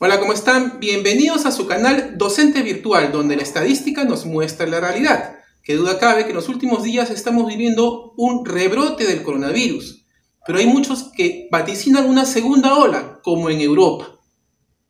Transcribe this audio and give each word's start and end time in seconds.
Hola, 0.00 0.20
¿cómo 0.20 0.32
están? 0.32 0.78
Bienvenidos 0.78 1.44
a 1.44 1.50
su 1.50 1.66
canal 1.66 2.16
Docente 2.16 2.62
Virtual, 2.62 3.10
donde 3.10 3.34
la 3.34 3.42
estadística 3.42 4.04
nos 4.04 4.26
muestra 4.26 4.64
la 4.68 4.78
realidad. 4.78 5.40
Que 5.64 5.74
duda 5.74 5.98
cabe 5.98 6.22
que 6.22 6.28
en 6.28 6.36
los 6.36 6.48
últimos 6.48 6.84
días 6.84 7.10
estamos 7.10 7.48
viviendo 7.48 8.14
un 8.16 8.46
rebrote 8.46 9.08
del 9.08 9.24
coronavirus, 9.24 10.06
pero 10.46 10.60
hay 10.60 10.68
muchos 10.68 11.10
que 11.16 11.48
vaticinan 11.50 12.08
una 12.08 12.26
segunda 12.26 12.76
ola, 12.76 13.18
como 13.24 13.50
en 13.50 13.60
Europa, 13.60 14.20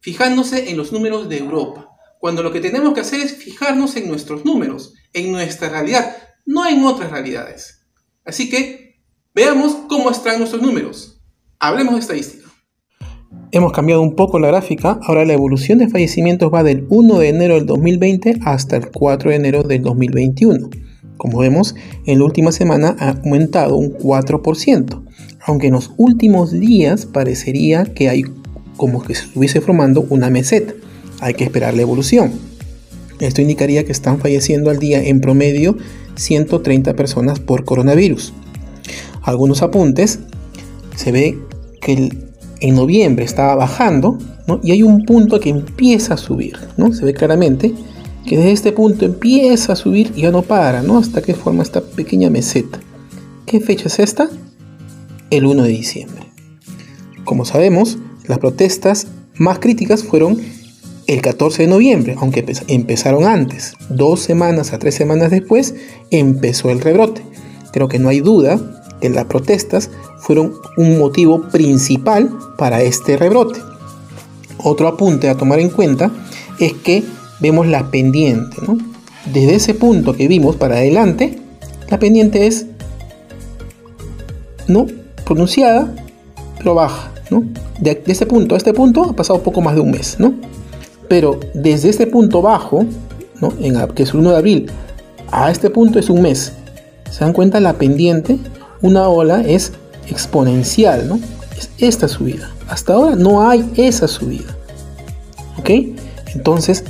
fijándose 0.01 0.69
en 0.69 0.77
los 0.77 0.93
números 0.93 1.30
de 1.30 1.38
Europa, 1.38 1.88
cuando 2.20 2.43
lo 2.43 2.52
que 2.52 2.61
tenemos 2.61 2.93
que 2.93 3.01
hacer 3.01 3.20
es 3.20 3.34
fijarnos 3.34 3.97
en 3.97 4.09
nuestros 4.09 4.45
números, 4.45 4.93
en 5.15 5.33
nuestra 5.33 5.70
realidad, 5.70 6.19
no 6.45 6.66
en 6.66 6.84
otras 6.84 7.11
realidades. 7.11 7.87
Así 8.27 8.51
que 8.51 9.01
veamos 9.34 9.75
cómo 9.88 10.11
están 10.11 10.38
nuestros 10.38 10.61
números. 10.61 11.19
Hablemos 11.59 11.95
de 11.95 12.01
estadística. 12.01 12.38
Hemos 13.51 13.73
cambiado 13.73 14.02
un 14.02 14.15
poco 14.15 14.38
la 14.38 14.48
gráfica, 14.48 15.01
ahora 15.02 15.25
la 15.25 15.33
evolución 15.33 15.79
de 15.79 15.88
fallecimientos 15.88 16.52
va 16.52 16.62
del 16.62 16.87
1 16.91 17.19
de 17.19 17.29
enero 17.30 17.55
del 17.55 17.65
2020 17.65 18.41
hasta 18.45 18.77
el 18.77 18.91
4 18.91 19.30
de 19.30 19.37
enero 19.37 19.62
del 19.62 19.80
2021. 19.80 20.69
Como 21.16 21.38
vemos, 21.38 21.74
en 22.05 22.19
la 22.19 22.27
última 22.27 22.52
semana 22.52 22.95
ha 22.98 23.12
aumentado 23.12 23.77
un 23.77 23.97
4%, 23.97 25.02
aunque 25.47 25.69
en 25.69 25.73
los 25.73 25.93
últimos 25.97 26.52
días 26.52 27.07
parecería 27.07 27.84
que 27.84 28.11
hay 28.11 28.24
como 28.77 29.02
que 29.02 29.15
se 29.15 29.24
estuviese 29.24 29.62
formando 29.62 30.07
una 30.10 30.29
meseta. 30.29 30.74
Hay 31.21 31.33
que 31.33 31.45
esperar 31.45 31.73
la 31.73 31.83
evolución. 31.83 32.33
Esto 33.19 33.41
indicaría 33.41 33.85
que 33.85 33.93
están 33.93 34.19
falleciendo 34.19 34.69
al 34.69 34.79
día 34.79 35.02
en 35.02 35.23
promedio 35.23 35.79
130 36.16 36.95
personas 36.95 37.41
por 37.41 37.65
coronavirus. 37.65 38.35
Algunos 39.23 39.63
apuntes. 39.63 40.21
Se 40.96 41.13
ve 41.13 41.38
que 41.80 41.93
el 41.95 42.27
en 42.60 42.74
noviembre 42.74 43.24
estaba 43.24 43.54
bajando 43.54 44.18
y 44.62 44.73
hay 44.73 44.82
un 44.82 45.04
punto 45.04 45.40
que 45.40 45.51
empieza 45.51 46.14
a 46.14 46.16
subir. 46.16 46.56
¿no? 46.76 46.92
Se 46.92 47.04
ve 47.04 47.14
claramente 47.14 47.74
que 48.26 48.37
desde 48.37 48.52
este 48.52 48.73
punto 48.73 49.04
empieza 49.04 49.73
a 49.73 49.76
subir 49.76 50.12
y 50.16 50.23
ya 50.23 50.30
no 50.30 50.42
para 50.42 50.82
¿no? 50.82 50.98
hasta 50.98 51.23
que 51.23 51.34
forma 51.34 51.62
esta 51.62 51.80
pequeña 51.80 52.30
meseta. 52.30 52.80
¿Qué 53.46 53.60
fecha 53.60 53.86
es 53.86 53.98
esta? 53.98 54.29
El 55.30 55.46
1 55.46 55.62
de 55.62 55.68
diciembre. 55.70 56.23
Como 57.24 57.45
sabemos, 57.45 57.98
las 58.26 58.38
protestas 58.38 59.06
más 59.36 59.59
críticas 59.59 60.02
fueron 60.02 60.38
el 61.06 61.23
14 61.23 61.62
de 61.62 61.68
noviembre, 61.68 62.16
aunque 62.18 62.45
empezaron 62.68 63.24
antes. 63.24 63.74
Dos 63.88 64.20
semanas 64.20 64.72
a 64.72 64.78
tres 64.78 64.94
semanas 64.94 65.31
después 65.31 65.75
empezó 66.10 66.70
el 66.70 66.81
rebrote. 66.81 67.22
Creo 67.72 67.88
que 67.88 67.98
no 67.98 68.10
hay 68.10 68.20
duda 68.20 68.78
que 69.00 69.09
las 69.10 69.27
protestas 69.27 69.91
fueron 70.19 70.54
un 70.77 70.99
motivo 70.99 71.43
principal 71.49 72.31
para 72.56 72.82
este 72.82 73.16
rebrote. 73.16 73.60
Otro 74.59 74.88
apunte 74.88 75.28
a 75.28 75.37
tomar 75.37 75.60
en 75.60 75.71
cuenta 75.71 76.10
es 76.59 76.72
que 76.72 77.04
vemos 77.41 77.66
la 77.66 77.91
pendiente. 77.91 78.56
Desde 79.32 79.54
ese 79.54 79.75
punto 79.75 80.15
que 80.15 80.28
vimos 80.28 80.56
para 80.56 80.76
adelante, 80.76 81.38
la 81.88 81.99
pendiente 81.99 82.47
es 82.47 82.66
no 84.66 84.87
pronunciada, 85.25 85.94
pero 86.59 86.75
baja. 86.75 87.12
De, 87.81 88.03
este 88.06 88.26
punto 88.26 88.54
a 88.54 88.59
este 88.59 88.72
punto 88.72 89.04
ha 89.04 89.12
pasado 89.12 89.43
poco 89.43 89.60
más 89.60 89.75
de 89.75 89.81
un 89.81 89.91
mes. 89.91 90.16
¿no? 90.19 90.34
Pero 91.09 91.38
desde 91.54 91.88
este 91.88 92.06
punto 92.06 92.43
bajo, 92.43 92.84
¿no? 93.41 93.53
en, 93.60 93.76
que 93.94 94.03
es 94.03 94.10
el 94.10 94.21
1 94.21 94.31
de 94.31 94.37
abril, 94.37 94.71
a 95.31 95.50
este 95.50 95.71
punto 95.71 95.99
es 95.99 96.10
un 96.10 96.22
mes. 96.22 96.53
¿Se 97.10 97.25
dan 97.25 97.32
cuenta 97.32 97.60
la 97.60 97.75
pendiente? 97.75 98.38
Una 98.81 99.08
ola 99.08 99.42
es 99.42 99.72
exponencial, 100.08 101.08
¿no? 101.08 101.20
Es 101.56 101.70
esta 101.78 102.08
subida. 102.08 102.50
Hasta 102.69 102.94
ahora 102.94 103.16
no 103.16 103.48
hay 103.48 103.69
esa 103.76 104.06
subida. 104.06 104.56
¿Ok? 105.58 105.70
Entonces, 106.34 106.84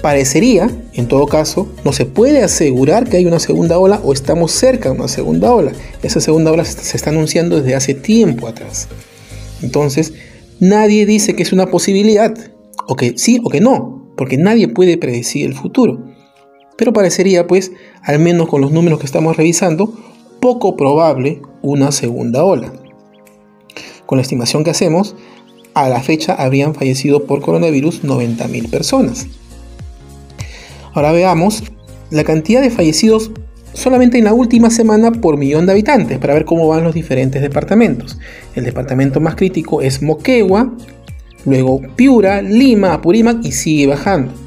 parecería, 0.00 0.68
en 0.94 1.06
todo 1.06 1.26
caso, 1.26 1.68
no 1.84 1.92
se 1.92 2.06
puede 2.06 2.42
asegurar 2.42 3.08
que 3.08 3.18
hay 3.18 3.26
una 3.26 3.38
segunda 3.38 3.78
ola 3.78 4.00
o 4.02 4.12
estamos 4.12 4.50
cerca 4.52 4.90
de 4.90 4.96
una 4.96 5.08
segunda 5.08 5.52
ola. 5.54 5.72
Esa 6.02 6.20
segunda 6.20 6.50
ola 6.50 6.64
se 6.64 6.96
está 6.96 7.10
anunciando 7.10 7.56
desde 7.56 7.76
hace 7.76 7.94
tiempo 7.94 8.48
atrás. 8.48 8.88
Entonces, 9.62 10.12
nadie 10.58 11.06
dice 11.06 11.36
que 11.36 11.44
es 11.44 11.52
una 11.52 11.66
posibilidad, 11.70 12.34
o 12.88 12.96
que 12.96 13.16
sí 13.16 13.40
o 13.44 13.48
que 13.48 13.60
no, 13.60 14.12
porque 14.16 14.36
nadie 14.36 14.68
puede 14.68 14.98
predecir 14.98 15.46
el 15.46 15.54
futuro. 15.54 16.04
Pero 16.76 16.92
parecería, 16.92 17.46
pues, 17.46 17.70
al 18.02 18.18
menos 18.18 18.48
con 18.48 18.60
los 18.60 18.72
números 18.72 18.98
que 18.98 19.06
estamos 19.06 19.36
revisando, 19.36 19.94
poco 20.42 20.76
probable 20.76 21.40
una 21.62 21.92
segunda 21.92 22.42
ola. 22.42 22.72
Con 24.06 24.18
la 24.18 24.22
estimación 24.22 24.64
que 24.64 24.70
hacemos, 24.70 25.14
a 25.72 25.88
la 25.88 26.00
fecha 26.00 26.34
habrían 26.34 26.74
fallecido 26.74 27.26
por 27.26 27.40
coronavirus 27.40 28.02
90.000 28.02 28.68
personas. 28.68 29.28
Ahora 30.94 31.12
veamos 31.12 31.62
la 32.10 32.24
cantidad 32.24 32.60
de 32.60 32.70
fallecidos 32.70 33.30
solamente 33.72 34.18
en 34.18 34.24
la 34.24 34.34
última 34.34 34.70
semana 34.70 35.12
por 35.12 35.36
millón 35.36 35.64
de 35.66 35.72
habitantes 35.72 36.18
para 36.18 36.34
ver 36.34 36.44
cómo 36.44 36.66
van 36.66 36.82
los 36.82 36.92
diferentes 36.92 37.40
departamentos. 37.40 38.18
El 38.56 38.64
departamento 38.64 39.20
más 39.20 39.36
crítico 39.36 39.80
es 39.80 40.02
Moquegua, 40.02 40.72
luego 41.44 41.82
Piura, 41.94 42.42
Lima, 42.42 42.94
Apurímac 42.94 43.44
y 43.44 43.52
sigue 43.52 43.86
bajando. 43.86 44.41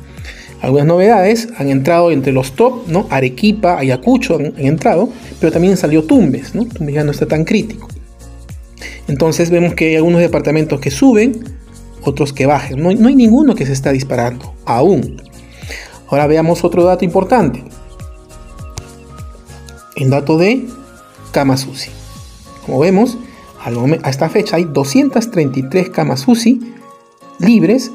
Algunas 0.66 0.88
novedades 0.88 1.50
han 1.60 1.70
entrado 1.70 2.10
entre 2.10 2.34
los 2.34 2.54
top, 2.54 2.88
¿no? 2.88 3.06
Arequipa, 3.12 3.78
Ayacucho 3.78 4.38
han, 4.38 4.54
entrado, 4.58 5.10
pero 5.40 5.52
también 5.52 5.78
salió 5.78 6.06
Tumbes, 6.06 6.56
¿no? 6.56 6.66
Tumbes 6.66 6.96
ya 6.96 7.04
no 7.04 7.12
está 7.12 7.28
tan 7.28 7.44
crítico. 7.44 7.88
Entonces 9.08 9.52
vemos 9.52 9.76
que 9.76 9.90
hay 9.90 9.96
algunos 9.98 10.22
departamentos 10.22 10.80
que 10.80 10.90
suben, 10.90 11.44
otros 12.02 12.34
que 12.34 12.48
bajen. 12.48 12.82
No, 12.82 12.92
no 12.92 13.10
hay 13.10 13.16
ninguno 13.16 13.54
que 13.54 13.68
se 13.68 13.74
está 13.74 13.92
disparando, 13.92 14.56
aún. 14.66 15.22
Ahora 16.08 16.26
veamos 16.26 16.64
otro 16.64 16.84
dato 16.84 17.06
importante. 17.06 17.64
El 19.96 20.10
dato 20.10 20.40
de 20.40 20.66
camas 21.32 21.68
UCI. 21.68 21.92
Como 22.66 22.80
vemos, 22.80 23.20
a 23.64 24.10
esta 24.10 24.30
fecha 24.30 24.56
hay 24.56 24.64
233 24.64 25.92
camas 25.92 26.28
UCI 26.28 26.74
libres 27.38 27.92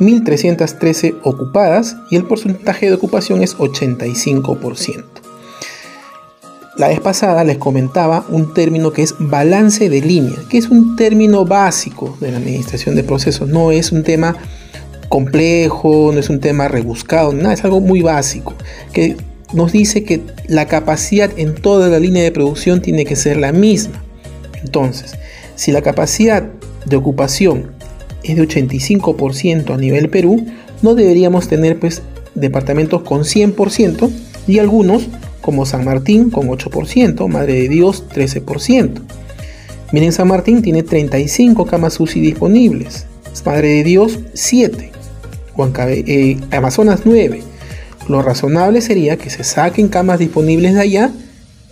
1.313 0.00 1.16
ocupadas 1.22 1.96
y 2.10 2.16
el 2.16 2.24
porcentaje 2.24 2.86
de 2.86 2.94
ocupación 2.94 3.42
es 3.42 3.56
85%. 3.56 5.04
La 6.76 6.88
vez 6.88 6.98
pasada 6.98 7.44
les 7.44 7.58
comentaba 7.58 8.26
un 8.28 8.52
término 8.52 8.92
que 8.92 9.02
es 9.02 9.14
balance 9.18 9.88
de 9.88 10.00
línea, 10.00 10.36
que 10.48 10.58
es 10.58 10.68
un 10.70 10.96
término 10.96 11.44
básico 11.44 12.16
de 12.20 12.32
la 12.32 12.38
administración 12.38 12.96
de 12.96 13.04
procesos, 13.04 13.48
no 13.48 13.70
es 13.70 13.92
un 13.92 14.02
tema 14.02 14.36
complejo, 15.08 16.10
no 16.12 16.18
es 16.18 16.28
un 16.30 16.40
tema 16.40 16.66
rebuscado, 16.66 17.32
nada, 17.32 17.54
es 17.54 17.62
algo 17.62 17.80
muy 17.80 18.02
básico, 18.02 18.54
que 18.92 19.16
nos 19.52 19.70
dice 19.70 20.02
que 20.02 20.22
la 20.48 20.66
capacidad 20.66 21.30
en 21.36 21.54
toda 21.54 21.88
la 21.88 22.00
línea 22.00 22.24
de 22.24 22.32
producción 22.32 22.82
tiene 22.82 23.04
que 23.04 23.14
ser 23.14 23.36
la 23.36 23.52
misma. 23.52 24.02
Entonces, 24.64 25.14
si 25.54 25.70
la 25.70 25.82
capacidad 25.82 26.42
de 26.86 26.96
ocupación 26.96 27.70
es 28.24 28.36
de 28.36 28.42
85% 28.48 29.74
a 29.74 29.76
nivel 29.76 30.08
Perú, 30.10 30.44
no 30.82 30.94
deberíamos 30.94 31.48
tener 31.48 31.78
pues 31.78 32.02
departamentos 32.34 33.02
con 33.02 33.22
100% 33.22 34.10
y 34.46 34.58
algunos 34.58 35.08
como 35.40 35.66
San 35.66 35.84
Martín 35.84 36.30
con 36.30 36.48
8%, 36.48 37.28
Madre 37.28 37.54
de 37.54 37.68
Dios 37.68 38.04
13%. 38.08 39.02
Miren, 39.92 40.12
San 40.12 40.28
Martín 40.28 40.62
tiene 40.62 40.82
35 40.82 41.66
camas 41.66 42.00
UCI 42.00 42.20
disponibles, 42.20 43.06
Madre 43.44 43.68
de 43.68 43.84
Dios 43.84 44.18
7, 44.32 44.90
eh, 45.86 46.36
Amazonas 46.50 47.00
9. 47.04 47.42
Lo 48.08 48.22
razonable 48.22 48.80
sería 48.80 49.16
que 49.16 49.30
se 49.30 49.44
saquen 49.44 49.88
camas 49.88 50.18
disponibles 50.18 50.74
de 50.74 50.80
allá 50.80 51.10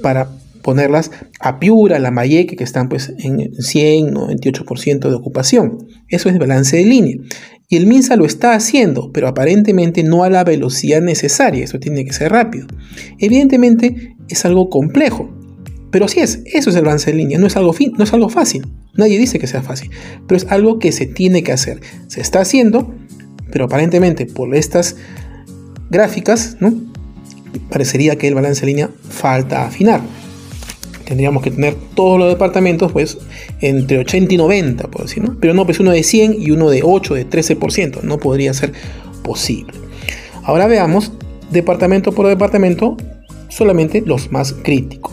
para 0.02 0.28
ponerlas 0.62 1.10
a 1.40 1.58
Piura, 1.58 1.98
la 1.98 2.10
Mayeque, 2.10 2.56
que 2.56 2.64
están 2.64 2.88
pues 2.88 3.12
en 3.18 3.54
100, 3.54 4.14
98% 4.14 5.08
de 5.08 5.14
ocupación. 5.14 5.86
Eso 6.08 6.28
es 6.28 6.38
balance 6.38 6.76
de 6.76 6.84
línea. 6.84 7.16
Y 7.68 7.76
el 7.76 7.86
MINSA 7.86 8.16
lo 8.16 8.26
está 8.26 8.54
haciendo, 8.54 9.12
pero 9.12 9.28
aparentemente 9.28 10.02
no 10.02 10.24
a 10.24 10.30
la 10.30 10.44
velocidad 10.44 11.00
necesaria. 11.00 11.64
Eso 11.64 11.78
tiene 11.78 12.04
que 12.04 12.12
ser 12.12 12.32
rápido. 12.32 12.66
Evidentemente 13.18 14.14
es 14.28 14.44
algo 14.44 14.68
complejo. 14.68 15.30
Pero 15.90 16.08
sí 16.08 16.20
es, 16.20 16.42
eso 16.46 16.70
es 16.70 16.76
el 16.76 16.84
balance 16.84 17.10
de 17.10 17.16
línea. 17.16 17.38
No 17.38 17.46
es 17.46 17.56
algo, 17.56 17.74
no 17.96 18.04
es 18.04 18.12
algo 18.12 18.28
fácil. 18.28 18.66
Nadie 18.94 19.18
dice 19.18 19.38
que 19.38 19.46
sea 19.46 19.62
fácil. 19.62 19.90
Pero 20.26 20.36
es 20.36 20.46
algo 20.50 20.78
que 20.78 20.92
se 20.92 21.06
tiene 21.06 21.42
que 21.42 21.52
hacer. 21.52 21.80
Se 22.08 22.20
está 22.20 22.40
haciendo, 22.40 22.94
pero 23.50 23.64
aparentemente 23.64 24.26
por 24.26 24.54
estas 24.54 24.96
gráficas, 25.90 26.56
¿no? 26.60 26.74
Parecería 27.70 28.16
que 28.16 28.28
el 28.28 28.34
balance 28.34 28.62
de 28.62 28.66
línea 28.66 28.90
falta 29.08 29.66
afinar 29.66 30.02
tendríamos 31.04 31.42
que 31.42 31.50
tener 31.50 31.74
todos 31.94 32.18
los 32.18 32.28
departamentos 32.28 32.92
pues 32.92 33.18
entre 33.60 33.98
80 33.98 34.34
y 34.34 34.36
90, 34.36 34.88
por 34.88 35.02
decir, 35.02 35.22
¿no? 35.22 35.36
Pero 35.40 35.54
no, 35.54 35.64
pues 35.64 35.80
uno 35.80 35.90
de 35.90 36.02
100 36.02 36.36
y 36.40 36.50
uno 36.50 36.70
de 36.70 36.82
8, 36.84 37.14
de 37.14 37.28
13%, 37.28 38.02
no 38.02 38.18
podría 38.18 38.54
ser 38.54 38.72
posible. 39.22 39.74
Ahora 40.42 40.66
veamos 40.66 41.12
departamento 41.50 42.12
por 42.12 42.26
departamento 42.26 42.96
solamente 43.48 44.02
los 44.04 44.32
más 44.32 44.52
críticos. 44.52 45.12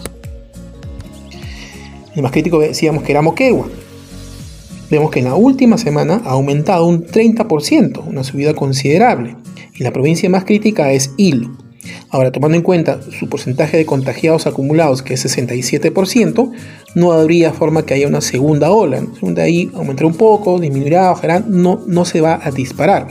El 2.16 2.24
más 2.24 2.32
crítico 2.32 2.60
decíamos 2.60 3.04
que 3.04 3.12
era 3.12 3.22
Moquegua. 3.22 3.68
vemos 4.90 5.12
que 5.12 5.20
en 5.20 5.26
la 5.26 5.36
última 5.36 5.78
semana 5.78 6.22
ha 6.26 6.32
aumentado 6.32 6.86
un 6.86 7.06
30%, 7.06 8.04
una 8.06 8.24
subida 8.24 8.54
considerable. 8.56 9.36
Y 9.76 9.84
la 9.84 9.94
provincia 9.94 10.30
más 10.30 10.46
crítica 10.46 10.92
es 10.92 11.14
Hilo. 11.16 11.52
Ahora, 12.10 12.32
tomando 12.32 12.58
en 12.58 12.64
cuenta 12.64 13.00
su 13.18 13.30
porcentaje 13.30 13.78
de 13.78 13.86
contagiados 13.86 14.48
acumulados, 14.48 15.02
que 15.02 15.14
es 15.14 15.26
67%, 15.26 16.52
no 16.96 17.12
habría 17.12 17.54
forma 17.54 17.86
que 17.86 17.94
haya 17.94 18.08
una 18.08 18.22
segunda 18.22 18.72
ola. 18.72 19.04
De 19.22 19.42
ahí 19.42 19.72
aumentará 19.74 20.08
un 20.08 20.16
poco, 20.16 20.60
disminuirá, 20.60 21.10
bajará, 21.10 21.40
no, 21.40 21.82
no 21.86 22.06
se 22.06 22.22
va 22.22 22.40
a 22.44 22.52
disparar. 22.52 23.08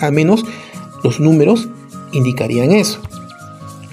Al 0.00 0.12
menos 0.12 0.44
los 1.02 1.20
números 1.20 1.68
indicarían 2.12 2.72
eso. 2.72 3.00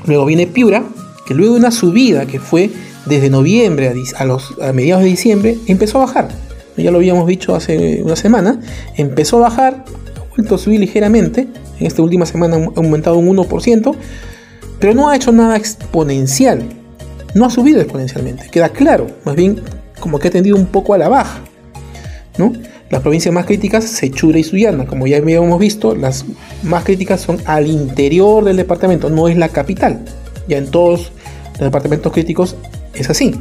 Luego 0.05 0.25
viene 0.25 0.47
Piura, 0.47 0.83
que 1.25 1.33
luego 1.33 1.53
de 1.53 1.59
una 1.59 1.71
subida 1.71 2.25
que 2.25 2.39
fue 2.39 2.69
desde 3.05 3.29
noviembre 3.29 3.93
a, 4.17 4.67
a 4.67 4.73
mediados 4.73 5.03
de 5.03 5.09
diciembre, 5.09 5.57
empezó 5.67 5.99
a 5.99 6.05
bajar. 6.05 6.29
Ya 6.77 6.91
lo 6.91 6.97
habíamos 6.97 7.27
dicho 7.27 7.55
hace 7.55 8.01
una 8.03 8.15
semana. 8.15 8.59
Empezó 8.95 9.37
a 9.37 9.49
bajar, 9.49 9.85
vuelto 10.39 10.57
subir 10.57 10.79
ligeramente. 10.79 11.47
En 11.79 11.85
esta 11.85 12.01
última 12.01 12.25
semana 12.25 12.55
ha 12.55 12.79
aumentado 12.79 13.17
un 13.17 13.35
1%, 13.35 13.95
pero 14.79 14.93
no 14.93 15.09
ha 15.09 15.15
hecho 15.15 15.31
nada 15.31 15.57
exponencial. 15.57 16.63
No 17.35 17.45
ha 17.45 17.49
subido 17.49 17.79
exponencialmente, 17.81 18.49
queda 18.49 18.69
claro. 18.69 19.07
Más 19.25 19.35
bien 19.35 19.61
como 19.99 20.17
que 20.17 20.29
ha 20.29 20.31
tendido 20.31 20.55
un 20.55 20.65
poco 20.65 20.93
a 20.93 20.97
la 20.97 21.09
baja. 21.09 21.41
¿no? 22.37 22.53
Las 22.89 23.01
provincias 23.01 23.33
más 23.33 23.45
críticas, 23.45 23.83
Sechura 23.83 24.39
y 24.39 24.43
Sullana, 24.43 24.85
como 24.85 25.05
ya 25.05 25.17
habíamos 25.17 25.59
visto, 25.59 25.93
las 25.93 26.25
más 26.63 26.83
críticas 26.85 27.21
son 27.21 27.39
al 27.45 27.67
interior 27.67 28.43
del 28.45 28.55
departamento, 28.55 29.09
no 29.09 29.27
es 29.27 29.37
la 29.37 29.49
capital. 29.49 29.99
Ya 30.47 30.57
en 30.57 30.71
todos 30.71 31.11
los 31.51 31.59
departamentos 31.59 32.11
críticos 32.11 32.55
es 32.95 33.09
así. 33.09 33.35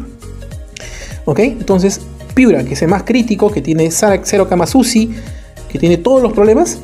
¿Ok? 1.24 1.38
Entonces, 1.38 2.00
Piura, 2.34 2.64
que 2.64 2.74
es 2.74 2.82
el 2.82 2.88
más 2.88 3.04
crítico, 3.04 3.50
que 3.50 3.62
tiene 3.62 3.90
cero 3.90 4.48
camas 4.48 4.74
UCI, 4.74 5.10
que 5.68 5.78
tiene 5.78 5.96
todos 5.98 6.22
los 6.22 6.32
problemas 6.32 6.78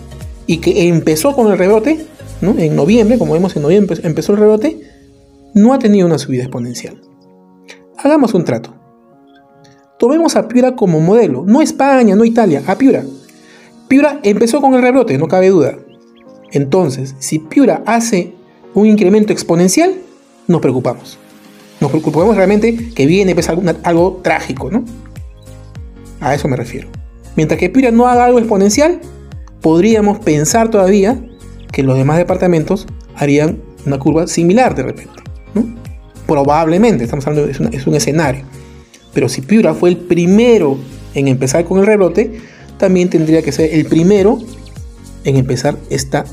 y 0.46 0.58
que 0.58 0.88
empezó 0.88 1.34
con 1.34 1.50
el 1.50 1.58
rebrote, 1.58 2.06
¿no? 2.40 2.58
En 2.58 2.76
noviembre, 2.76 3.18
como 3.18 3.32
vemos 3.32 3.56
en 3.56 3.62
noviembre 3.62 3.98
empezó 4.02 4.32
el 4.32 4.38
rebrote, 4.38 4.80
no 5.54 5.72
ha 5.72 5.78
tenido 5.78 6.06
una 6.06 6.18
subida 6.18 6.42
exponencial. 6.42 7.00
Hagamos 7.96 8.34
un 8.34 8.44
trato. 8.44 8.74
Tomemos 9.98 10.36
a 10.36 10.48
Piura 10.48 10.74
como 10.74 11.00
modelo, 11.00 11.44
no 11.46 11.62
España, 11.62 12.16
no 12.16 12.24
Italia, 12.24 12.62
a 12.66 12.76
Piura. 12.76 13.04
Piura 13.88 14.20
empezó 14.22 14.60
con 14.60 14.74
el 14.74 14.82
rebrote, 14.82 15.16
no 15.16 15.28
cabe 15.28 15.50
duda. 15.50 15.78
Entonces, 16.50 17.14
si 17.18 17.38
Piura 17.38 17.82
hace 17.86 18.34
un 18.74 18.86
incremento 18.86 19.32
exponencial, 19.32 19.94
nos 20.48 20.60
preocupamos. 20.60 21.18
Nos 21.80 21.90
preocupamos 21.90 22.36
realmente 22.36 22.90
que 22.94 23.06
viene 23.06 23.34
pues, 23.34 23.48
algo, 23.48 23.62
algo 23.82 24.20
trágico, 24.22 24.70
¿no? 24.70 24.84
A 26.20 26.34
eso 26.34 26.48
me 26.48 26.56
refiero. 26.56 26.88
Mientras 27.36 27.58
que 27.58 27.70
Piura 27.70 27.90
no 27.90 28.06
haga 28.06 28.24
algo 28.24 28.38
exponencial, 28.38 29.00
podríamos 29.64 30.18
pensar 30.18 30.70
todavía 30.70 31.18
que 31.72 31.82
los 31.82 31.96
demás 31.96 32.18
departamentos 32.18 32.86
harían 33.16 33.62
una 33.86 33.98
curva 33.98 34.26
similar 34.26 34.74
de 34.74 34.82
repente. 34.82 35.14
Probablemente, 36.26 37.04
estamos 37.04 37.26
hablando 37.26 37.46
de 37.46 37.76
es 37.76 37.86
un 37.86 37.94
escenario. 37.94 38.44
Pero 39.14 39.30
si 39.30 39.40
Piura 39.40 39.72
fue 39.72 39.88
el 39.88 39.96
primero 39.96 40.76
en 41.14 41.28
empezar 41.28 41.64
con 41.64 41.78
el 41.78 41.86
rebrote, 41.86 42.40
también 42.76 43.08
tendría 43.08 43.40
que 43.40 43.52
ser 43.52 43.72
el 43.72 43.86
primero 43.86 44.38
en 45.24 45.36
empezar 45.36 45.78
esta 45.88 46.26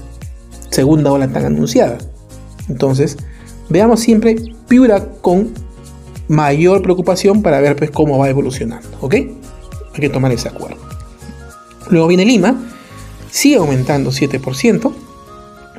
segunda 0.69 1.09
ola 1.13 1.29
tan 1.29 1.45
anunciada. 1.45 1.99
Entonces, 2.67 3.15
veamos 3.69 4.01
siempre 4.01 4.35
Piura 4.67 5.05
con 5.21 5.53
mayor 6.27 6.81
preocupación 6.81 7.41
para 7.43 7.61
ver 7.61 7.77
pues, 7.77 7.91
cómo 7.91 8.17
va 8.17 8.29
evolucionando. 8.29 8.89
¿Ok? 8.99 9.13
Hay 9.13 10.01
que 10.01 10.09
tomar 10.09 10.33
ese 10.33 10.49
acuerdo. 10.49 10.81
Luego 11.89 12.07
viene 12.07 12.25
Lima, 12.25 12.67
sigue 13.31 13.55
aumentando 13.55 14.11
7%. 14.11 14.93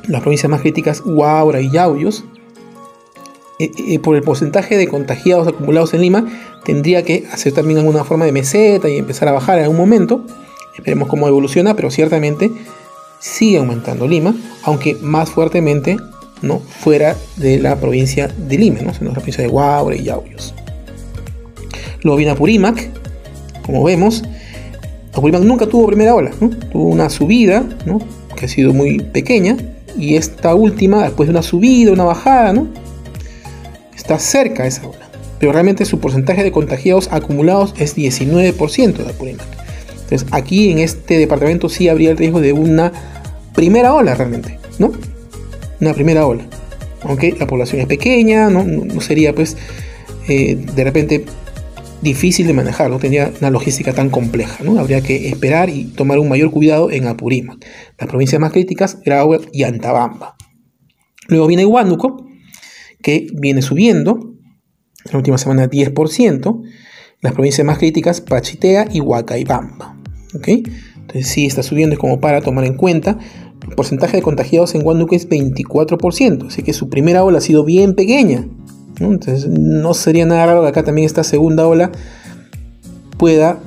Las 0.07 0.21
provincias 0.21 0.49
más 0.49 0.61
críticas, 0.61 1.01
Huaura 1.05 1.61
y 1.61 1.71
Yauyos, 1.71 2.25
eh, 3.59 3.71
eh, 3.77 3.99
por 3.99 4.15
el 4.17 4.23
porcentaje 4.23 4.75
de 4.75 4.87
contagiados 4.87 5.47
acumulados 5.47 5.93
en 5.93 6.01
Lima, 6.01 6.25
tendría 6.65 7.03
que 7.03 7.25
hacer 7.31 7.53
también 7.53 7.79
alguna 7.79 8.03
forma 8.03 8.25
de 8.25 8.33
meseta 8.33 8.89
y 8.89 8.97
empezar 8.97 9.29
a 9.29 9.31
bajar 9.31 9.59
en 9.59 9.63
algún 9.63 9.77
momento. 9.77 10.25
Esperemos 10.75 11.07
cómo 11.07 11.27
evoluciona, 11.27 11.75
pero 11.75 11.89
ciertamente 11.91 12.51
sigue 13.19 13.57
aumentando 13.59 14.07
Lima, 14.07 14.35
aunque 14.63 14.95
más 14.95 15.29
fuertemente 15.29 15.97
¿no? 16.41 16.59
fuera 16.59 17.15
de 17.37 17.59
la 17.59 17.79
provincia 17.79 18.27
de 18.27 18.57
Lima, 18.57 18.81
¿no? 18.81 18.91
en 18.91 19.07
la 19.07 19.13
provincia 19.13 19.43
de 19.43 19.49
Guaure 19.49 19.97
y 19.97 20.03
Yauyos. 20.03 20.53
Luego 22.01 22.17
viene 22.17 22.33
Apurímac, 22.33 22.89
como 23.65 23.83
vemos, 23.83 24.23
Apurímac 25.13 25.43
nunca 25.43 25.67
tuvo 25.67 25.87
primera 25.87 26.15
ola, 26.15 26.31
tuvo 26.71 26.87
una 26.87 27.09
subida 27.09 27.63
que 28.35 28.45
ha 28.45 28.49
sido 28.49 28.73
muy 28.73 28.99
pequeña, 28.99 29.57
y 29.97 30.15
esta 30.15 30.55
última, 30.55 31.03
después 31.03 31.27
de 31.27 31.31
una 31.31 31.43
subida, 31.43 31.91
una 31.91 32.03
bajada, 32.03 32.53
¿no? 32.53 32.67
está 33.95 34.19
cerca 34.19 34.63
de 34.63 34.69
esa 34.69 34.87
ola. 34.87 35.09
Pero 35.39 35.51
realmente 35.51 35.85
su 35.85 35.99
porcentaje 35.99 36.43
de 36.43 36.51
contagiados 36.51 37.09
acumulados 37.11 37.73
es 37.77 37.95
19% 37.95 38.93
de 38.93 39.09
Apurímac. 39.09 39.47
Entonces 39.91 40.25
aquí 40.31 40.71
en 40.71 40.79
este 40.79 41.17
departamento 41.17 41.69
sí 41.69 41.87
habría 41.87 42.11
el 42.11 42.17
riesgo 42.17 42.41
de 42.41 42.53
una 42.53 42.91
primera 43.55 43.93
ola 43.93 44.15
realmente, 44.15 44.59
¿no? 44.79 44.91
Una 45.79 45.93
primera 45.93 46.25
ola. 46.25 46.43
Aunque 47.03 47.33
la 47.37 47.47
población 47.47 47.81
es 47.81 47.87
pequeña, 47.87 48.49
no, 48.49 48.63
no 48.63 49.01
sería 49.01 49.33
pues 49.33 49.57
eh, 50.27 50.55
de 50.55 50.83
repente 50.83 51.25
difícil 52.03 52.45
de 52.45 52.53
manejar, 52.53 52.89
no 52.89 52.99
tendría 52.99 53.31
una 53.39 53.49
logística 53.49 53.93
tan 53.93 54.09
compleja, 54.09 54.63
¿no? 54.63 54.79
Habría 54.79 55.01
que 55.01 55.29
esperar 55.29 55.69
y 55.69 55.85
tomar 55.85 56.19
un 56.19 56.29
mayor 56.29 56.51
cuidado 56.51 56.91
en 56.91 57.07
Apurímac. 57.07 57.65
Las 57.97 58.09
provincias 58.09 58.39
más 58.39 58.51
críticas, 58.51 58.99
Grauer 59.03 59.41
y 59.51 59.63
Antabamba. 59.63 60.35
Luego 61.27 61.47
viene 61.47 61.65
Huánuco, 61.65 62.27
que 63.01 63.27
viene 63.33 63.61
subiendo, 63.61 64.35
en 65.05 65.11
la 65.11 65.17
última 65.17 65.37
semana 65.37 65.69
10%, 65.69 66.61
las 67.21 67.33
provincias 67.33 67.65
más 67.65 67.77
críticas, 67.77 68.21
Pachitea 68.21 68.87
y 68.91 68.99
Huacaibamba. 68.99 69.97
¿ok? 70.35 70.47
Entonces 70.47 71.27
sí 71.27 71.45
está 71.45 71.63
subiendo, 71.63 71.93
es 71.93 71.99
como 71.99 72.19
para 72.19 72.41
tomar 72.41 72.65
en 72.65 72.75
cuenta. 72.75 73.17
El 73.61 73.75
porcentaje 73.75 74.17
de 74.17 74.23
contagiados 74.23 74.75
en 74.75 74.85
Huánuco 74.85 75.15
es 75.15 75.29
24%, 75.29 76.47
así 76.47 76.63
que 76.63 76.73
su 76.73 76.89
primera 76.89 77.23
ola 77.23 77.37
ha 77.37 77.41
sido 77.41 77.63
bien 77.63 77.95
pequeña. 77.95 78.47
Entonces 78.99 79.47
no 79.47 79.93
sería 79.93 80.25
nada 80.25 80.45
raro 80.45 80.61
que 80.61 80.69
acá 80.69 80.83
también 80.83 81.05
esta 81.05 81.23
segunda 81.23 81.67
ola 81.67 81.91
pueda 83.17 83.59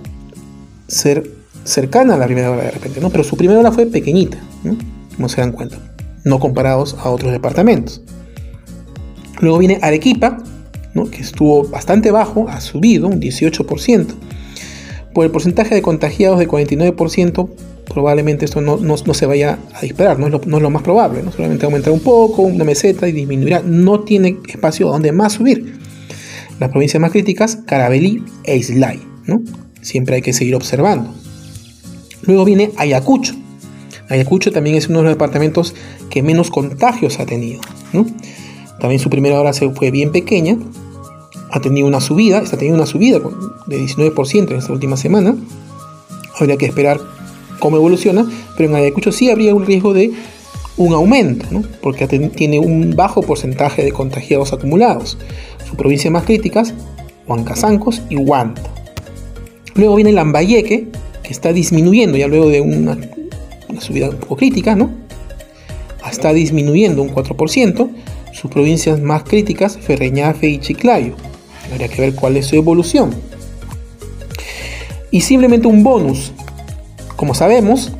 ser 0.88 1.30
cercana 1.64 2.14
a 2.14 2.18
la 2.18 2.26
primera 2.26 2.50
ola 2.50 2.62
de 2.62 2.70
repente, 2.70 3.00
¿no? 3.00 3.10
Pero 3.10 3.24
su 3.24 3.36
primera 3.36 3.60
ola 3.60 3.72
fue 3.72 3.86
pequeñita, 3.86 4.38
¿no? 4.62 4.76
Como 5.16 5.28
se 5.28 5.40
dan 5.40 5.52
cuenta, 5.52 5.78
no 6.24 6.38
comparados 6.38 6.96
a 7.00 7.10
otros 7.10 7.32
departamentos. 7.32 8.02
Luego 9.40 9.58
viene 9.58 9.78
Arequipa, 9.82 10.38
que 11.04 11.20
estuvo 11.20 11.68
bastante 11.68 12.10
bajo, 12.10 12.48
ha 12.48 12.60
subido 12.60 13.06
un 13.08 13.20
18%. 13.20 14.06
Por 15.12 15.24
el 15.24 15.30
porcentaje 15.30 15.74
de 15.74 15.82
contagiados 15.82 16.38
de 16.38 16.48
49%, 16.48 17.48
probablemente 17.86 18.44
esto 18.44 18.60
no, 18.60 18.96
se 19.14 19.26
vaya 19.26 19.58
a 19.72 19.80
disparar, 19.80 20.18
no 20.18 20.26
es 20.26 20.32
lo, 20.46 20.70
más 20.70 20.82
probable, 20.82 21.22
¿no? 21.22 21.32
solamente 21.32 21.64
aumentar 21.64 21.92
un 21.92 22.00
poco, 22.00 22.42
una 22.42 22.64
meseta 22.64 23.08
y 23.08 23.12
disminuirá, 23.12 23.62
no 23.64 24.00
tiene 24.00 24.38
espacio 24.48 24.88
donde 24.88 25.12
más 25.12 25.34
subir. 25.34 25.78
Las 26.60 26.70
provincias 26.70 27.00
más 27.00 27.10
críticas, 27.10 27.56
Carabelí 27.66 28.22
e 28.44 28.56
Islay, 28.56 29.00
¿no? 29.26 29.40
siempre 29.80 30.16
hay 30.16 30.22
que 30.22 30.32
seguir 30.32 30.54
observando. 30.54 31.14
Luego 32.22 32.44
viene 32.44 32.72
Ayacucho. 32.76 33.34
Ayacucho 34.08 34.52
también 34.52 34.76
es 34.76 34.88
uno 34.88 34.98
de 34.98 35.04
los 35.04 35.14
departamentos 35.14 35.74
que 36.10 36.22
menos 36.22 36.50
contagios 36.50 37.20
ha 37.20 37.26
tenido. 37.26 37.60
¿no? 37.92 38.06
También 38.80 39.00
su 39.00 39.10
primera 39.10 39.40
hora 39.40 39.52
se 39.52 39.68
fue 39.70 39.90
bien 39.90 40.12
pequeña. 40.12 40.56
Ha 41.50 41.60
tenido 41.60 41.86
una 41.86 42.00
subida, 42.00 42.38
está 42.38 42.56
teniendo 42.56 42.82
una 42.82 42.86
subida 42.86 43.20
de 43.66 43.80
19% 43.80 44.50
en 44.50 44.56
esta 44.56 44.72
última 44.72 44.96
semana. 44.96 45.36
Habría 46.38 46.56
que 46.56 46.66
esperar 46.66 47.00
cómo 47.58 47.76
evoluciona, 47.76 48.26
pero 48.56 48.68
en 48.68 48.76
Ayacucho 48.76 49.12
sí 49.12 49.30
habría 49.30 49.54
un 49.54 49.66
riesgo 49.66 49.92
de 49.92 50.12
un 50.76 50.92
aumento, 50.92 51.46
porque 51.80 52.06
tiene 52.06 52.58
un 52.58 52.94
bajo 52.94 53.22
porcentaje 53.22 53.82
de 53.82 53.92
contagiados 53.92 54.52
acumulados. 54.52 55.16
Sus 55.66 55.76
provincias 55.76 56.12
más 56.12 56.24
críticas, 56.24 56.74
Huancazancos 57.26 58.02
y 58.10 58.16
Huanta. 58.16 58.62
Luego 59.74 59.96
viene 59.96 60.12
Lambayeque, 60.12 60.88
que 61.22 61.32
está 61.32 61.52
disminuyendo 61.52 62.16
ya 62.16 62.28
luego 62.28 62.48
de 62.48 62.60
una, 62.60 62.98
una 63.68 63.80
subida 63.80 64.10
un 64.10 64.16
poco 64.16 64.36
crítica, 64.36 64.76
¿no? 64.76 64.90
Está 66.10 66.32
disminuyendo 66.32 67.02
un 67.02 67.10
4%. 67.10 67.90
Sus 68.32 68.50
provincias 68.50 69.00
más 69.00 69.24
críticas, 69.24 69.78
Ferreñafe 69.78 70.48
y 70.48 70.58
Chiclayo. 70.58 71.14
Habría 71.70 71.88
que 71.88 72.00
ver 72.00 72.14
cuál 72.14 72.36
es 72.36 72.46
su 72.46 72.56
evolución. 72.56 73.10
Y 75.10 75.22
simplemente 75.22 75.66
un 75.66 75.82
bonus. 75.82 76.32
Como 77.16 77.34
sabemos, 77.34 77.92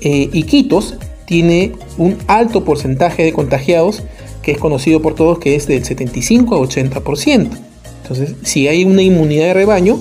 eh, 0.00 0.28
Iquitos 0.32 0.94
tiene 1.26 1.72
un 1.96 2.18
alto 2.26 2.64
porcentaje 2.64 3.24
de 3.24 3.32
contagiados 3.32 4.02
que 4.42 4.52
es 4.52 4.58
conocido 4.58 5.00
por 5.00 5.14
todos 5.14 5.38
que 5.38 5.54
es 5.54 5.66
del 5.66 5.84
75 5.84 6.54
a 6.54 6.58
80%. 6.58 7.48
Entonces, 8.02 8.34
si 8.42 8.68
hay 8.68 8.84
una 8.84 9.02
inmunidad 9.02 9.46
de 9.46 9.54
rebaño, 9.54 9.98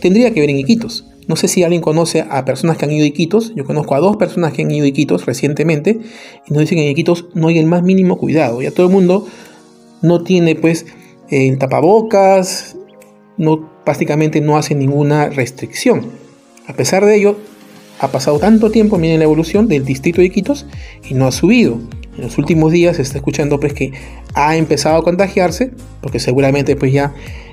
tendría 0.00 0.32
que 0.32 0.40
ver 0.40 0.50
en 0.50 0.58
Iquitos. 0.58 1.04
No 1.26 1.36
sé 1.36 1.48
si 1.48 1.62
alguien 1.62 1.80
conoce 1.80 2.24
a 2.28 2.44
personas 2.44 2.76
que 2.76 2.84
han 2.84 2.92
ido 2.92 3.04
a 3.04 3.08
Iquitos. 3.08 3.54
Yo 3.54 3.64
conozco 3.64 3.94
a 3.94 4.00
dos 4.00 4.16
personas 4.16 4.52
que 4.52 4.62
han 4.62 4.70
ido 4.70 4.84
a 4.84 4.88
Iquitos 4.88 5.24
recientemente 5.26 6.00
y 6.46 6.52
nos 6.52 6.60
dicen 6.60 6.78
que 6.78 6.84
en 6.84 6.90
Iquitos 6.90 7.26
no 7.34 7.48
hay 7.48 7.58
el 7.58 7.66
más 7.66 7.82
mínimo 7.82 8.18
cuidado. 8.18 8.60
Ya 8.60 8.70
todo 8.70 8.86
el 8.86 8.92
mundo 8.92 9.26
no 10.02 10.22
tiene 10.22 10.54
pues 10.54 10.86
el 11.30 11.58
tapabocas, 11.58 12.76
no, 13.36 13.70
prácticamente 13.84 14.40
no 14.40 14.56
hace 14.56 14.74
ninguna 14.74 15.28
restricción. 15.28 16.10
A 16.66 16.74
pesar 16.74 17.04
de 17.04 17.16
ello, 17.16 17.36
ha 18.00 18.08
pasado 18.08 18.38
tanto 18.38 18.70
tiempo, 18.70 18.98
miren 18.98 19.18
la 19.18 19.24
evolución 19.24 19.68
del 19.68 19.84
distrito 19.84 20.20
de 20.20 20.26
Iquitos 20.26 20.66
y 21.08 21.14
no 21.14 21.26
ha 21.26 21.32
subido. 21.32 21.78
En 22.16 22.22
los 22.22 22.38
últimos 22.38 22.72
días 22.72 22.96
se 22.96 23.02
está 23.02 23.18
escuchando 23.18 23.58
pues 23.58 23.72
que 23.72 23.92
ha 24.34 24.56
empezado 24.56 24.96
a 24.96 25.02
contagiarse, 25.02 25.70
porque 26.00 26.20
seguramente 26.20 26.76
pues 26.76 26.92
ya 26.92 27.12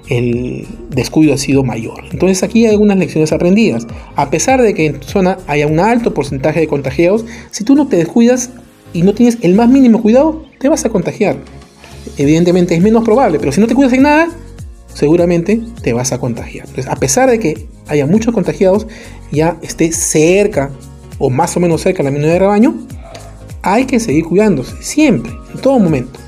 el 0.10 0.68
descuido 0.90 1.34
ha 1.34 1.38
sido 1.38 1.64
mayor. 1.64 2.04
Entonces 2.12 2.44
aquí 2.44 2.66
hay 2.66 2.72
algunas 2.72 2.98
lecciones 2.98 3.32
aprendidas. 3.32 3.88
A 4.16 4.30
pesar 4.30 4.62
de 4.62 4.74
que 4.74 4.88
en 4.88 5.00
tu 5.00 5.08
zona 5.08 5.38
haya 5.48 5.68
un 5.68 5.80
alto 5.80 6.14
porcentaje 6.14 6.60
de 6.60 6.68
contagiados, 6.68 7.26
si 7.52 7.64
tú 7.64 7.76
no 7.76 7.88
te 7.88 7.98
descuidas 7.98 8.50
y 8.94 9.04
no 9.04 9.14
tienes 9.14 9.38
el 9.42 9.56
más 9.56 9.70
mínimo 9.70 10.02
cuidado, 10.02 10.44
te 10.60 10.70
vas 10.70 10.86
a 10.86 10.90
contagiar. 10.90 11.38
Evidentemente 12.18 12.76
es 12.76 12.82
menos 12.82 13.04
probable, 13.04 13.40
pero 13.40 13.52
si 13.52 13.62
no 13.62 13.68
te 13.68 13.76
cuidas 13.76 13.94
en 13.94 14.04
nada, 14.04 14.28
seguramente 14.94 15.62
te 15.82 15.94
vas 15.94 16.12
a 16.12 16.20
contagiar. 16.20 16.68
Entonces, 16.68 16.92
a 16.92 16.96
pesar 16.96 17.30
de 17.30 17.40
que 17.40 17.68
haya 17.88 18.06
muchos 18.06 18.34
contagiados, 18.34 18.88
ya 19.32 19.58
esté 19.62 19.92
cerca 19.92 20.72
o 21.20 21.30
más 21.30 21.56
o 21.56 21.60
menos 21.60 21.82
cerca 21.82 22.04
la 22.04 22.12
mínima 22.12 22.34
de 22.34 22.40
rebaño, 22.40 22.76
hay 23.62 23.86
que 23.86 24.00
seguir 24.00 24.26
cuidándose, 24.26 24.82
siempre, 24.82 25.32
en 25.54 25.62
todo 25.62 25.78
momento. 25.78 26.20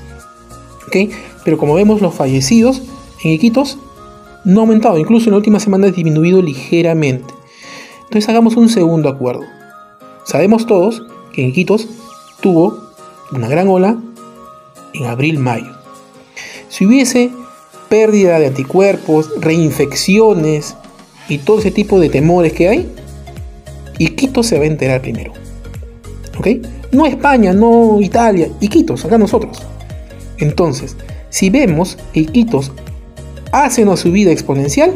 ¿Ok? 0.86 1.12
Pero 1.44 1.58
como 1.58 1.74
vemos, 1.74 2.00
los 2.00 2.14
fallecidos 2.14 2.82
en 3.24 3.32
Iquitos 3.32 3.78
no 4.44 4.60
ha 4.60 4.62
aumentado, 4.62 4.98
incluso 4.98 5.26
en 5.26 5.32
la 5.32 5.38
última 5.38 5.58
semana 5.58 5.88
ha 5.88 5.90
disminuido 5.90 6.42
ligeramente. 6.42 7.34
Entonces 8.04 8.28
hagamos 8.28 8.56
un 8.56 8.68
segundo 8.68 9.08
acuerdo. 9.08 9.42
Sabemos 10.24 10.66
todos 10.66 11.02
que 11.32 11.42
en 11.42 11.48
Iquitos 11.48 11.88
tuvo 12.40 12.78
una 13.32 13.48
gran 13.48 13.68
ola 13.68 13.98
en 14.92 15.06
abril-mayo. 15.06 15.72
Si 16.68 16.86
hubiese 16.86 17.32
pérdida 17.88 18.38
de 18.38 18.46
anticuerpos, 18.46 19.30
reinfecciones 19.40 20.76
y 21.28 21.38
todo 21.38 21.58
ese 21.58 21.70
tipo 21.70 21.98
de 22.00 22.08
temores 22.08 22.52
que 22.52 22.68
hay, 22.68 22.88
Iquitos 23.98 24.46
se 24.46 24.58
va 24.58 24.64
a 24.64 24.66
enterar 24.66 25.00
primero. 25.00 25.32
¿Ok? 26.38 26.48
No 26.92 27.06
España, 27.06 27.52
no 27.52 28.00
Italia, 28.00 28.48
Iquitos, 28.60 29.04
acá 29.04 29.18
nosotros. 29.18 29.62
Entonces, 30.38 30.96
si 31.30 31.50
vemos 31.50 31.96
que 32.12 32.20
Iquitos 32.20 32.72
hace 33.52 33.82
una 33.82 33.96
subida 33.96 34.32
exponencial, 34.32 34.94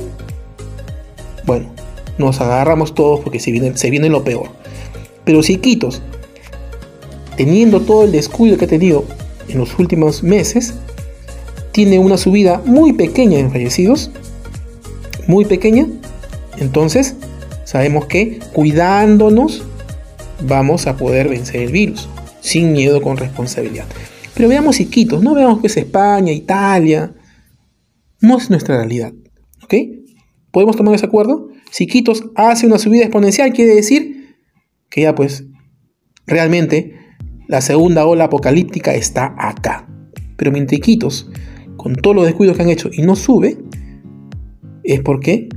bueno, 1.47 1.71
nos 2.19 2.41
agarramos 2.41 2.95
todos 2.95 3.21
porque 3.21 3.41
se 3.41 3.51
viene, 3.51 3.77
se 3.77 3.91
viene 3.91 4.09
lo 4.09 4.25
peor. 4.25 4.49
Pero 5.25 5.43
si 5.43 5.55
Iquitos, 5.55 6.03
teniendo 7.37 7.81
todo 7.83 8.05
el 8.05 8.13
descuido 8.13 8.57
que 8.57 8.65
ha 8.65 8.69
tenido 8.69 9.05
en 9.49 9.59
los 9.59 9.79
últimos 9.79 10.23
meses, 10.23 10.75
tiene 11.73 11.99
una 11.99 12.17
subida 12.17 12.61
muy 12.65 12.93
pequeña 12.93 13.39
en 13.39 13.53
fallecidos, 13.53 14.11
muy 15.29 15.45
pequeña, 15.45 15.87
entonces 16.61 17.17
sabemos 17.65 18.07
que 18.07 18.41
cuidándonos 18.53 19.65
vamos 20.47 20.87
a 20.87 20.97
poder 20.97 21.29
vencer 21.29 21.63
el 21.63 21.73
virus, 21.73 22.09
sin 22.41 22.73
miedo, 22.73 23.03
con 23.03 23.17
responsabilidad. 23.17 23.87
Pero 24.35 24.49
veamos 24.49 24.81
Iquitos, 24.81 25.23
no 25.23 25.35
veamos 25.35 25.61
que 25.61 25.67
es 25.67 25.77
España, 25.77 26.33
Italia, 26.33 27.13
no 28.21 28.39
es 28.39 28.51
nuestra 28.51 28.77
realidad. 28.77 29.13
¿Ok? 29.63 29.75
¿Podemos 30.51 30.77
tomar 30.77 30.95
ese 30.95 31.07
acuerdo? 31.07 31.49
Si 31.71 31.89
hace 32.37 32.67
una 32.67 32.79
subida 32.79 33.03
exponencial, 33.03 33.53
quiere 33.53 33.75
decir 33.75 34.37
que 34.89 35.03
ya 35.03 35.15
pues 35.15 35.45
realmente 36.27 36.97
la 37.49 37.61
segunda 37.61 38.07
ola 38.07 38.25
apocalíptica 38.25 38.95
está 38.95 39.35
acá. 39.39 39.89
Pero 40.37 40.53
mientras 40.53 40.79
Iquitos, 40.79 41.31
con 41.77 41.95
todos 41.97 42.17
los 42.17 42.27
descuidos 42.27 42.57
que 42.57 42.63
han 42.63 42.71
hecho 42.71 42.91
y 42.93 43.03
no 43.03 43.17
sube, 43.17 43.59
es 44.85 45.01
porque 45.01 45.49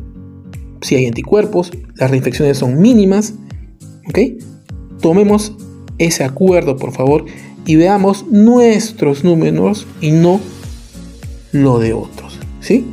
si 0.82 0.96
hay 0.96 1.06
anticuerpos, 1.06 1.72
las 1.96 2.10
reinfecciones 2.10 2.58
son 2.58 2.80
mínimas, 2.82 3.34
¿ok? 4.10 4.20
Tomemos 5.02 5.54
ese 5.98 6.24
acuerdo, 6.24 6.78
por 6.78 6.92
favor, 6.92 7.26
y 7.66 7.76
veamos 7.76 8.26
nuestros 8.28 9.24
números 9.24 9.88
y 10.02 10.12
no 10.12 10.40
lo 11.52 11.80
de 11.80 11.94
otros, 11.94 12.40
¿sí? 12.60 12.86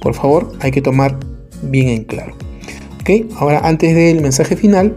Por 0.00 0.14
favor, 0.14 0.52
hay 0.60 0.70
que 0.70 0.82
tomar 0.82 1.18
bien 1.62 1.88
en 1.88 2.04
claro. 2.04 2.36
¿Ok? 3.00 3.32
Ahora, 3.36 3.60
antes 3.60 3.94
del 3.94 4.20
mensaje 4.20 4.56
final, 4.56 4.94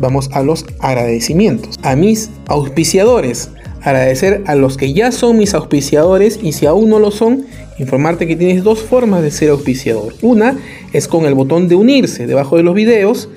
vamos 0.00 0.30
a 0.32 0.42
los 0.42 0.66
agradecimientos. 0.80 1.76
A 1.82 1.96
mis 1.96 2.30
auspiciadores. 2.46 3.50
Agradecer 3.82 4.42
a 4.46 4.54
los 4.54 4.76
que 4.76 4.92
ya 4.92 5.12
son 5.12 5.38
mis 5.38 5.54
auspiciadores 5.54 6.40
y 6.42 6.52
si 6.52 6.66
aún 6.66 6.90
no 6.90 6.98
lo 6.98 7.10
son, 7.10 7.46
informarte 7.78 8.26
que 8.26 8.36
tienes 8.36 8.62
dos 8.62 8.80
formas 8.82 9.22
de 9.22 9.30
ser 9.30 9.50
auspiciador. 9.50 10.14
Una 10.22 10.58
es 10.92 11.08
con 11.08 11.26
el 11.26 11.34
botón 11.34 11.68
de 11.68 11.74
unirse 11.74 12.26
debajo 12.26 12.56
de 12.56 12.62
los 12.62 12.74
videos. 12.74 13.28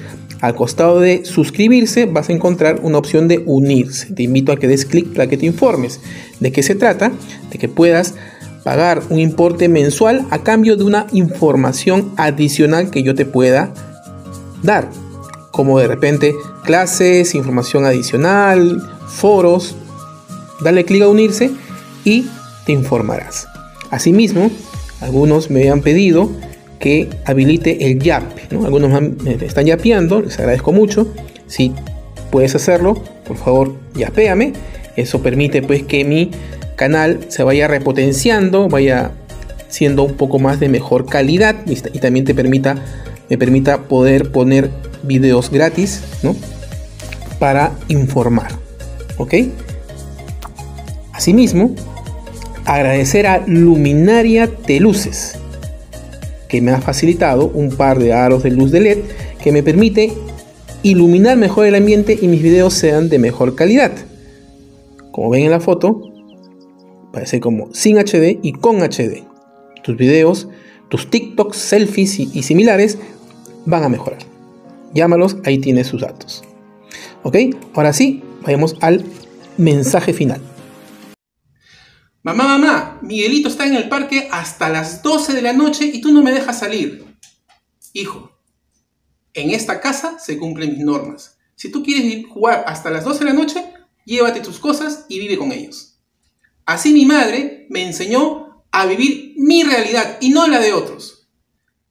Al 0.42 0.56
costado 0.56 1.00
de 1.00 1.26
suscribirse 1.26 2.06
vas 2.06 2.30
a 2.30 2.34
encontrar 2.34 2.80
una 2.84 2.98
opción 2.98 3.28
de 3.28 3.44
unirse. 3.46 4.14
Te 4.14 4.24
invito 4.24 4.52
a 4.52 4.58
que 4.58 4.68
des 4.68 4.86
clic 4.86 5.14
para 5.14 5.28
que 5.28 5.38
te 5.38 5.46
informes 5.46 6.00
de 6.40 6.52
qué 6.52 6.64
se 6.64 6.76
trata, 6.76 7.12
de 7.52 7.58
que 7.58 7.68
puedas 7.68 8.16
pagar 8.64 9.02
un 9.10 9.20
importe 9.20 9.68
mensual 9.68 10.26
a 10.30 10.44
cambio 10.44 10.78
de 10.78 10.84
una 10.84 11.08
información 11.12 12.12
adicional 12.18 12.90
que 12.90 13.04
yo 13.04 13.16
te 13.16 13.26
pueda 13.26 13.74
dar 14.64 14.90
como 15.52 15.78
de 15.80 15.88
repente 15.88 16.36
clases, 16.64 17.36
información 17.36 17.86
adicional, 17.86 18.82
foros. 19.08 19.76
Dale 20.62 20.86
clic 20.86 21.04
a 21.04 21.08
unirse 21.10 21.52
y 22.06 22.30
te 22.66 22.72
informarás. 22.72 23.48
Asimismo, 23.92 24.52
algunos 25.02 25.50
me 25.50 25.70
han 25.70 25.82
pedido 25.82 26.30
que 26.80 27.10
habilite 27.26 27.92
el 27.92 28.00
YAP. 28.00 28.24
Algunos 28.52 29.02
me 29.02 29.34
están 29.46 29.66
yapeando, 29.66 30.22
les 30.22 30.40
agradezco 30.40 30.72
mucho. 30.72 31.08
Si 31.48 31.74
puedes 32.32 32.56
hacerlo, 32.56 32.96
por 33.26 33.38
favor, 33.38 33.76
yapéame. 33.96 34.54
Eso 34.96 35.22
permite 35.22 35.62
pues 35.62 35.84
que 35.84 36.04
mi 36.04 36.32
canal 36.76 37.20
se 37.28 37.44
vaya 37.44 37.68
repotenciando, 37.68 38.70
vaya 38.70 39.12
siendo 39.68 40.04
un 40.04 40.14
poco 40.14 40.40
más 40.40 40.60
de 40.60 40.70
mejor 40.70 41.06
calidad 41.06 41.56
y, 41.66 41.76
también 42.00 42.26
te 42.26 42.34
permita, 42.34 42.76
me 43.30 43.38
permita 43.38 43.84
poder 43.84 44.32
poner 44.32 44.70
videos 45.04 45.52
gratis, 45.52 46.02
¿no? 46.24 46.36
Para 47.38 47.74
informar, 47.88 48.52
¿ok? 49.18 49.36
Asimismo, 51.14 51.76
agradecer 52.76 53.28
a 53.28 53.44
Luminaria 53.46 54.48
Teluces, 54.48 55.38
que 56.48 56.62
me 56.62 56.72
ha 56.72 56.82
facilitado 56.82 57.48
un 57.48 57.70
par 57.72 58.00
de 58.00 58.14
aros 58.14 58.44
de 58.44 58.52
luz 58.52 58.72
de 58.72 58.80
LED 58.80 58.98
que 59.42 59.52
me 59.52 59.64
permite 59.64 60.14
iluminar 60.84 61.38
mejor 61.38 61.66
el 61.66 61.76
ambiente 61.76 62.18
y 62.22 62.28
mis 62.28 62.42
videos 62.42 62.74
sean 62.74 63.10
de 63.10 63.20
mejor 63.20 63.56
calidad. 63.56 63.92
Como 65.12 65.30
ven 65.30 65.44
en 65.44 65.52
la 65.52 65.60
foto, 65.60 66.02
parece 67.12 67.40
como 67.40 67.74
sin 67.74 67.98
HD 67.98 68.40
y 68.42 68.54
con 68.54 68.82
HD. 68.82 69.24
Tus 69.84 69.98
videos, 69.98 70.48
tus 70.90 71.10
TikToks, 71.10 71.58
selfies 71.58 72.20
y 72.20 72.44
similares 72.44 72.98
van 73.66 73.84
a 73.84 73.90
mejorar 73.90 74.30
llámalos, 74.94 75.38
ahí 75.46 75.58
tienes 75.58 75.88
sus 75.88 76.02
datos. 76.02 76.44
Ok, 77.24 77.38
ahora 77.74 77.94
sí, 77.94 78.24
vayamos 78.44 78.76
al 78.82 79.04
mensaje 79.58 80.14
final. 80.14 80.42
Mamá, 82.30 82.60
mamá, 82.60 83.00
Miguelito 83.02 83.50
está 83.50 83.66
en 83.66 83.74
el 83.74 83.90
parque 83.90 84.28
hasta 84.32 84.70
las 84.70 85.02
12 85.02 85.34
de 85.34 85.42
la 85.42 85.52
noche 85.52 85.90
y 85.92 86.00
tú 86.00 86.12
no 86.12 86.22
me 86.22 86.32
dejas 86.32 86.60
salir. 86.60 87.18
Hijo, 87.94 88.40
en 89.34 89.50
esta 89.50 89.82
casa 89.82 90.20
se 90.20 90.38
cumplen 90.38 90.74
mis 90.74 90.86
normas. 90.86 91.40
Si 91.56 91.72
tú 91.72 91.82
quieres 91.82 92.28
jugar 92.28 92.66
hasta 92.68 92.92
las 92.92 93.04
12 93.04 93.20
de 93.22 93.26
la 93.26 93.34
noche, 93.34 93.74
llévate 94.06 94.42
tus 94.42 94.60
cosas 94.60 95.08
y 95.10 95.18
vive 95.18 95.40
con 95.40 95.52
ellos. 95.52 95.98
Así 96.68 96.94
mi 96.94 97.08
madre 97.08 97.66
me 97.72 97.82
enseñó 97.84 98.64
a 98.70 98.86
vivir 98.86 99.34
mi 99.38 99.64
realidad 99.64 100.20
y 100.22 100.30
no 100.30 100.46
la 100.46 100.60
de 100.60 100.74
otros. 100.74 101.28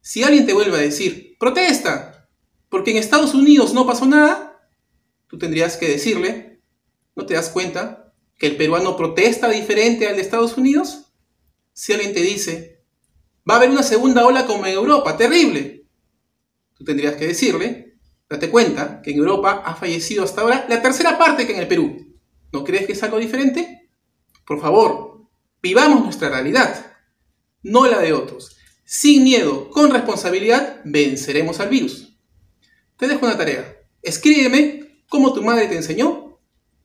Si 0.02 0.23
alguien 0.23 0.47
te 0.47 0.52
vuelve 0.52 0.76
a 0.76 0.80
decir, 0.80 1.35
protesta, 1.40 2.28
porque 2.68 2.92
en 2.92 2.99
Estados 2.99 3.35
Unidos 3.35 3.75
no 3.75 3.88
pasó 3.88 4.07
nada, 4.07 4.62
tú 5.26 5.37
tendrías 5.37 5.76
que 5.76 5.88
decirle, 5.88 6.61
¿no 7.16 7.26
te 7.26 7.35
das 7.35 7.49
cuenta 7.49 8.07
que 8.38 8.47
el 8.47 8.57
peruano 8.57 8.97
protesta 8.97 9.50
diferente 9.50 10.07
al 10.07 10.16
de 10.16 10.23
Estados 10.23 10.57
Unidos? 10.57 11.12
Si 11.73 11.92
alguien 11.92 12.14
te 12.14 12.21
dice, 12.21 12.85
va 13.49 13.54
a 13.54 13.57
haber 13.59 13.71
una 13.71 13.83
segunda 13.83 14.25
ola 14.25 14.47
como 14.47 14.64
en 14.64 14.75
Europa, 14.75 15.16
terrible, 15.16 15.87
tú 16.75 16.85
tendrías 16.85 17.16
que 17.16 17.26
decirle, 17.26 17.99
date 18.30 18.49
cuenta 18.49 19.02
que 19.02 19.11
en 19.11 19.18
Europa 19.18 19.62
ha 19.64 19.75
fallecido 19.75 20.25
hasta 20.25 20.40
ahora 20.40 20.66
la 20.68 20.80
tercera 20.80 21.18
parte 21.18 21.47
que 21.47 21.54
en 21.54 21.61
el 21.61 21.68
Perú. 21.68 22.16
¿No 22.52 22.64
crees 22.64 22.87
que 22.87 22.92
es 22.92 23.02
algo 23.02 23.18
diferente? 23.18 23.90
Por 24.47 24.61
favor, 24.61 25.28
vivamos 25.61 26.02
nuestra 26.02 26.30
realidad, 26.30 26.97
no 27.62 27.87
la 27.87 27.99
de 27.99 28.12
otros. 28.12 28.57
Sin 28.85 29.25
miedo, 29.25 29.68
con 29.68 29.90
responsabilidad, 29.90 30.80
venceremos 30.85 31.61
al 31.61 31.68
virus. 31.68 32.16
Te 32.97 33.07
dejo 33.07 33.26
una 33.26 33.37
tarea. 33.37 33.76
Escríbeme 34.00 35.02
cómo 35.09 35.35
tu 35.35 35.42
madre 35.42 35.66
te 35.66 35.76
enseñó 35.76 36.27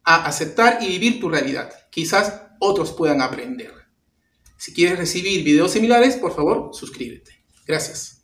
a 0.03 0.25
aceptar 0.25 0.81
y 0.81 0.87
vivir 0.87 1.19
tu 1.19 1.29
realidad. 1.29 1.71
Quizás 1.89 2.41
otros 2.59 2.91
puedan 2.91 3.21
aprender. 3.21 3.73
Si 4.57 4.73
quieres 4.73 4.97
recibir 4.97 5.43
videos 5.43 5.71
similares, 5.71 6.15
por 6.15 6.35
favor, 6.35 6.69
suscríbete. 6.73 7.43
Gracias. 7.65 8.22